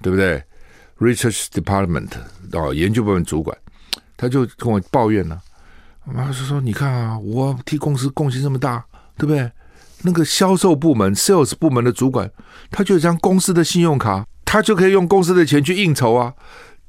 [0.00, 0.42] 对不对
[0.98, 2.10] ？Research Department
[2.52, 3.56] 哦，研究部门主管，
[4.16, 5.40] 他就跟我抱怨呢、
[6.04, 8.84] 啊，妈说说你看啊，我替公司贡献这么大，
[9.16, 9.50] 对不对？
[10.02, 12.30] 那个销售部门 Sales 部门的主管，
[12.70, 16.32] 他就有张公司的信用卡，他就可以用公司的钱去应酬啊。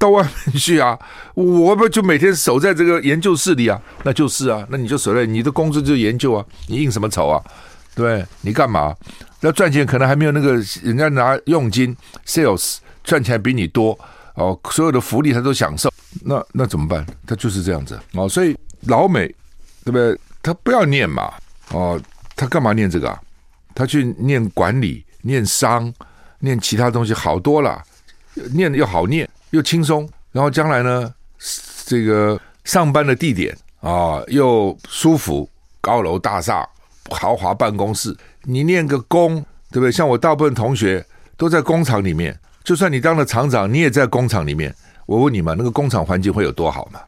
[0.00, 0.96] 到外面去啊！
[1.34, 3.82] 我不就每天守在这个研究室里啊？
[4.04, 7.42] 那就是啊，那你就守在你的工作就是研究啊，你应什么酬啊？
[7.96, 8.94] 对，你干嘛？
[9.40, 10.52] 要赚钱可能还没有那个
[10.84, 13.98] 人家拿佣金 sales 赚钱比你多
[14.34, 15.92] 哦，所有的福利他都享受，
[16.22, 17.04] 那那怎么办？
[17.26, 19.26] 他就是这样子哦，所以老美
[19.84, 20.16] 对不对？
[20.40, 21.32] 他不要念嘛
[21.72, 22.00] 哦，
[22.38, 23.20] 他干嘛念这个啊？
[23.74, 25.92] 他去念管理、念商、
[26.38, 27.82] 念其他东西好多了，
[28.52, 29.28] 念的又好念。
[29.50, 31.12] 又轻松，然后将来呢，
[31.86, 35.48] 这个上班的地点啊又舒服，
[35.80, 36.68] 高楼大厦、
[37.10, 38.14] 豪华办公室。
[38.42, 39.36] 你念个工，
[39.70, 39.90] 对不对？
[39.90, 41.04] 像我大部分同学
[41.36, 44.74] 都在工厂里面，就算你当了厂长，你也在工厂里面。
[45.06, 47.00] 我问你嘛，那个工厂环境会有多好嘛？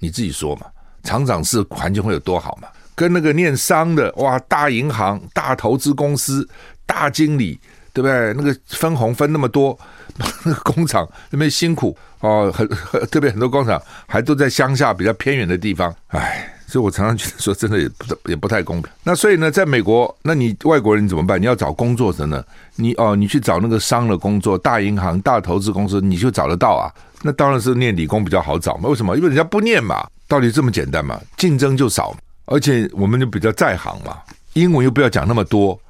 [0.00, 0.66] 你自己说嘛，
[1.04, 2.66] 厂长是环境会有多好嘛？
[2.94, 6.48] 跟那个念商的哇，大银行、大投资公司、
[6.86, 7.58] 大经理。
[7.94, 8.34] 对不对？
[8.36, 9.78] 那个分红分那么多，
[10.42, 18.90] 那个工厂那边辛苦哦，很很 特别很多工厂还都在乡下比较偏远的地方，唉，所以我常常觉得说，真的也不也不太公平。
[19.04, 21.40] 那所以呢，在美国，那你外国人怎么办？
[21.40, 22.44] 你要找工作的呢？
[22.74, 26.90] 你哦，你去找那个商的工作，大银行、大投资公司，你就找得到啊？
[27.22, 28.88] 那当然是念理工比较好找嘛。
[28.88, 29.16] 为什么？
[29.16, 32.12] 因为人家不念嘛，道理这么简单嘛，竞争就少，
[32.46, 34.18] 而且我们就比较在行嘛，
[34.54, 35.80] 英文又不要讲那么多。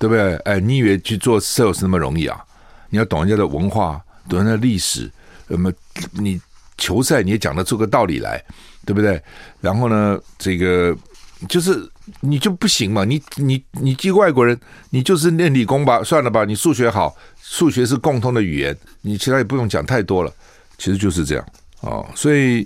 [0.00, 0.36] 对不对？
[0.44, 2.40] 哎，你以为去做 sales 那么容易啊？
[2.90, 5.10] 你要懂人家的文化，懂人家的历史，
[5.48, 5.72] 那么
[6.12, 6.40] 你
[6.76, 8.40] 球赛你也讲得出个道理来，
[8.86, 9.20] 对不对？
[9.60, 10.96] 然后呢，这个
[11.48, 11.84] 就是
[12.20, 13.04] 你就不行嘛？
[13.04, 14.56] 你你你一个外国人，
[14.90, 16.00] 你就是念理工吧？
[16.04, 20.32] 算了吧，你数学好，数学是共通的语言，你其他也不用讲太多了。
[20.78, 21.44] 其实就是这样
[21.80, 22.64] 哦，所以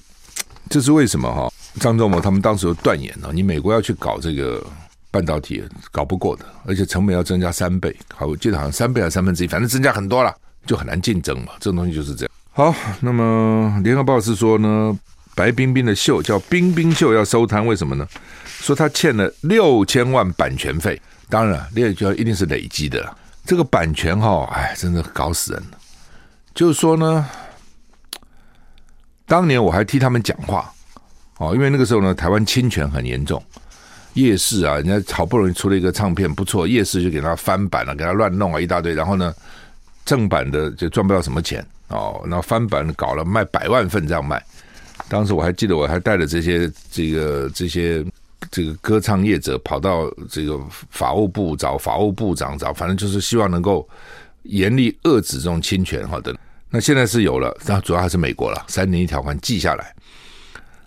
[0.68, 1.50] 这是为什么哈？
[1.81, 4.65] 张忠谋他们当时有断言了，你美国要去搞这个。
[5.13, 7.95] 半导体搞不过的，而且成本要增加三倍。
[8.15, 11.53] 好，我记得好像三倍还是三分之一，反正增加很多了，就很难竞争嘛。
[11.61, 12.33] 这种东西就是这样。
[12.53, 14.99] 好，那么联合报是说呢，
[15.35, 18.09] 白冰冰的秀叫冰冰秀要收摊，为什么呢？
[18.47, 23.15] 说他欠了六千万版权费，当然这就一定是累积的。
[23.45, 25.79] 这个版权哈、哦，哎，真的搞死人了。
[26.55, 27.29] 就是说呢，
[29.27, 30.73] 当年我还替他们讲话
[31.42, 33.42] 哦，因为那个时候呢，台湾侵权很严重。
[34.14, 39.35] 夜市啊，人家好不容易出了一个唱片不错，夜市就给他翻版了，给他乱弄啊一大堆，然后呢，
[40.05, 44.40] 正版的就赚不到什么钱哦，然后翻版搞了卖百万份这样卖。
[45.09, 48.05] 当时我还记得，我还带着这些这个这些
[48.52, 53.88] 这个歌唱业者跑到这个法务部找法务部长找，反正就是希望能够
[54.44, 56.33] 严厉遏制这种侵权好的。
[56.70, 59.92] 那现在是有了，然后主要还是美国了，三年一条款记下来。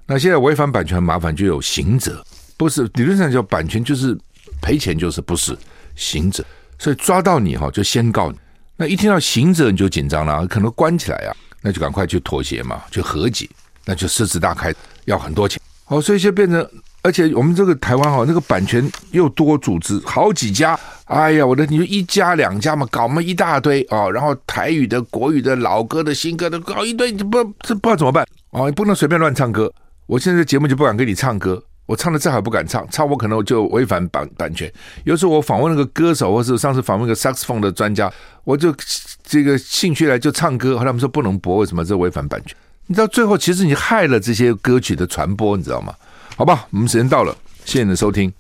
[0.08, 2.24] 那现在违反版权麻烦就有刑责。
[2.58, 4.18] 不是理论上叫版权就是
[4.62, 5.58] 赔钱，就是不是
[5.96, 6.44] 刑责，
[6.80, 8.38] 所以抓到你哈就先告你。
[8.78, 13.50] 那一听到刑责你就紧张了，可能关起来啊，那就赶快去妥协嘛，去和解，
[13.84, 15.62] 那就狮子大开要很多钱。
[15.84, 16.66] 好，所以就变成，
[17.02, 29.70] 而且我们这个台湾哈，那个版权又多组织好几家，哎呀，我的你就一家两家嘛，搞么一大堆哦，然后台语的、国语的、老歌的新歌的搞一堆，不这不知道怎么办哦，你不能随便乱唱歌。
[30.06, 31.64] 我现在节目就不敢跟你唱歌。
[31.88, 34.72] 我唱的再好不敢唱，唱我可能我就违反版版权。
[35.04, 38.12] 有时候我访问那个歌手，或是上次访问个 saxophone 的专家，
[38.44, 38.76] 我就
[39.24, 41.86] 这个兴趣来就唱歌，后来他们说不能播，为什么？
[41.86, 42.58] 这违反版权。
[42.88, 45.94] 你知道最后其实你害了这些歌曲的传播，你知道吗？
[46.36, 48.34] 好吧，我们时间到了，谢谢你的收听，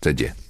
[0.00, 0.36] 再见。